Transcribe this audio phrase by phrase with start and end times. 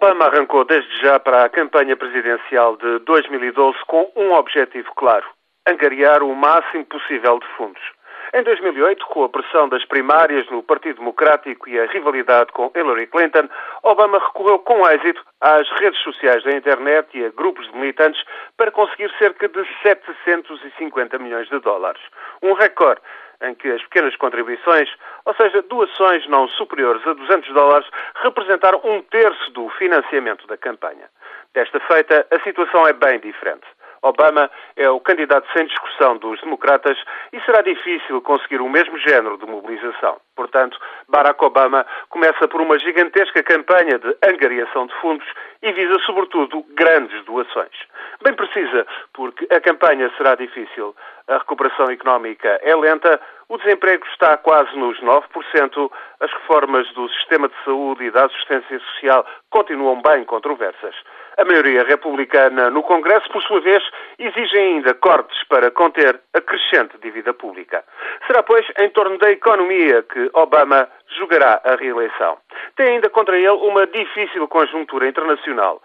[0.00, 5.26] Obama arrancou desde já para a campanha presidencial de 2012 com um objetivo claro:
[5.66, 7.82] angariar o máximo possível de fundos.
[8.32, 13.08] Em 2008, com a pressão das primárias no Partido Democrático e a rivalidade com Hillary
[13.08, 13.48] Clinton,
[13.82, 18.22] Obama recorreu com êxito às redes sociais da internet e a grupos de militantes
[18.56, 22.00] para conseguir cerca de 750 milhões de dólares.
[22.40, 23.00] Um recorde
[23.42, 24.88] em que as pequenas contribuições,
[25.24, 27.88] ou seja, doações não superiores a 200 dólares,
[28.22, 31.08] representaram um terço do financiamento da campanha.
[31.54, 33.66] Desta feita, a situação é bem diferente.
[34.02, 36.96] Obama é o candidato sem discussão dos democratas
[37.32, 40.20] e será difícil conseguir o mesmo género de mobilização.
[40.36, 45.26] Portanto, Barack Obama começa por uma gigantesca campanha de angariação de fundos
[45.62, 47.74] e visa, sobretudo, grandes doações.
[48.22, 50.94] Bem precisa, porque a campanha será difícil,
[51.28, 55.90] a recuperação económica é lenta, o desemprego está quase nos 9%,
[56.20, 60.94] as reformas do sistema de saúde e da assistência social continuam bem controversas.
[61.38, 63.82] A maioria republicana no Congresso, por sua vez,
[64.18, 67.84] exige ainda cortes para conter a crescente dívida pública.
[68.26, 72.38] Será, pois, em torno da economia que Obama jogará a reeleição.
[72.76, 75.82] Tem ainda contra ele uma difícil conjuntura internacional.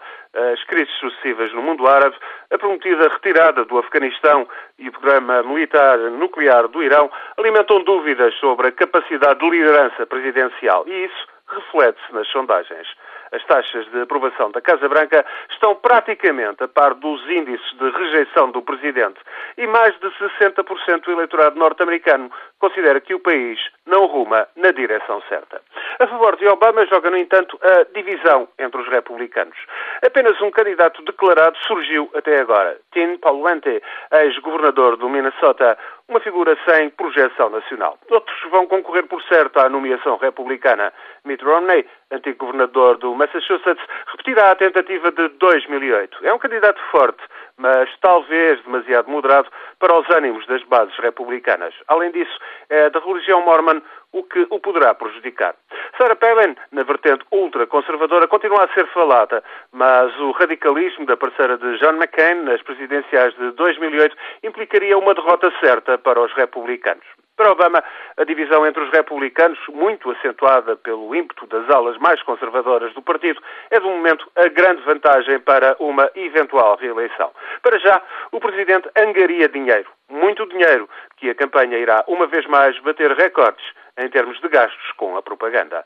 [0.52, 2.16] As crises sucessivas no mundo árabe,
[2.50, 4.46] a prometida retirada do Afeganistão
[4.78, 10.84] e o programa militar nuclear do Irão alimentam dúvidas sobre a capacidade de liderança presidencial
[10.86, 12.88] e isso reflete-se nas sondagens.
[13.32, 18.50] As taxas de aprovação da Casa Branca estão praticamente a par dos índices de rejeição
[18.50, 19.20] do presidente
[19.58, 25.22] e mais de 60% do eleitorado norte-americano considera que o país não ruma na direção
[25.28, 25.60] certa.
[25.98, 29.56] A favor de Obama joga, no entanto, a divisão entre os republicanos.
[30.04, 35.76] Apenas um candidato declarado surgiu até agora, Tim Pawlenty, ex-governador do Minnesota,
[36.08, 37.98] uma figura sem projeção nacional.
[38.10, 40.92] Outros vão concorrer, por certo, à nomeação republicana.
[41.24, 46.18] Mitt Romney, antigo governador do Massachusetts, repetirá a tentativa de 2008.
[46.22, 47.22] É um candidato forte,
[47.56, 51.74] mas talvez demasiado moderado para os ânimos das bases republicanas.
[51.88, 52.38] Além disso,
[52.68, 53.80] é da religião mormon
[54.12, 55.54] o que o poderá prejudicar.
[55.96, 61.78] Sarah Palin, na vertente ultraconservadora, continua a ser falada, mas o radicalismo da parceira de
[61.78, 67.04] John McCain nas presidenciais de 2008 implicaria uma derrota certa para os republicanos.
[67.36, 67.82] Para Obama,
[68.16, 73.42] a divisão entre os republicanos, muito acentuada pelo ímpeto das alas mais conservadoras do partido,
[73.70, 77.32] é de momento a grande vantagem para uma eventual reeleição.
[77.60, 78.00] Para já,
[78.30, 83.64] o presidente angaria dinheiro, muito dinheiro, que a campanha irá uma vez mais bater recordes
[83.98, 85.84] em termos de gastos com a propaganda.